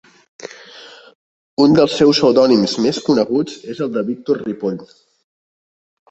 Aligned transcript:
Un 1.65 1.75
dels 1.79 1.97
seus 1.99 2.15
pseudònims 2.21 2.73
més 2.85 3.01
coneguts 3.09 3.59
és 3.75 3.81
el 3.87 3.91
de 3.97 4.03
Víctor 4.09 4.41
Ripoll. 4.47 4.81